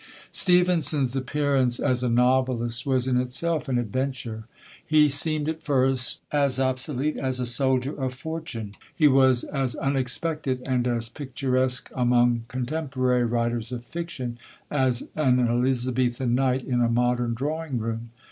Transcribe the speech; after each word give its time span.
Stevenson's 0.31 1.15
appearance 1.15 1.79
as 1.79 2.01
a 2.01 2.09
novelist 2.09 2.87
was 2.87 3.07
in 3.07 3.17
itself 3.21 3.69
an 3.69 3.77
adventure. 3.77 4.45
He 4.83 5.09
seemed 5.09 5.47
at 5.47 5.61
first 5.61 6.23
as 6.31 6.59
obsolete 6.59 7.17
as 7.17 7.39
a 7.39 7.45
soldier 7.45 7.93
of 7.93 8.15
fortune. 8.15 8.73
He 8.95 9.07
was 9.07 9.43
as 9.43 9.75
unexpected 9.75 10.63
and 10.65 10.87
as 10.87 11.07
picturesque 11.07 11.91
among 11.93 12.45
contemporary 12.47 13.25
writers 13.25 13.71
of 13.71 13.85
fiction 13.85 14.39
as 14.71 15.07
an 15.15 15.37
Elizabethan 15.39 16.33
knight 16.33 16.65
in 16.65 16.81
a 16.81 16.89
modern 16.89 17.35
drawing 17.35 17.77
room. 17.77 18.09